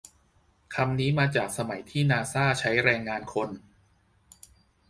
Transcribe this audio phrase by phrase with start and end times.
[0.75, 3.49] คำนี้มาจากสมัยที่นาซ่าใช้แรงงานคน